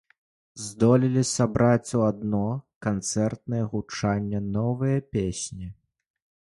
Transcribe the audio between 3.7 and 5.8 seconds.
гучанне новыя песні.